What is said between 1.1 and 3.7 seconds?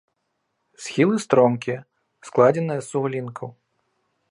стромкія, складзеныя з суглінкаў.